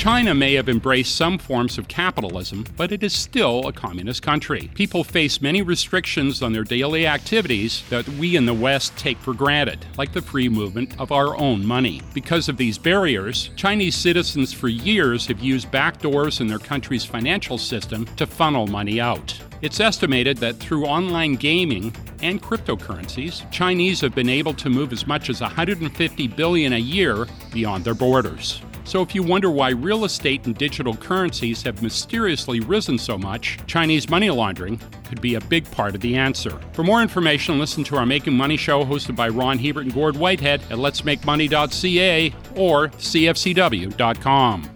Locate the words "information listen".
37.00-37.84